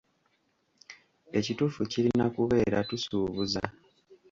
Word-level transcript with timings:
"Ekituufu 1.37 1.81
kirina 1.91 2.25
kubeera 2.35 2.77
""tusuubuza.""" 2.89 3.61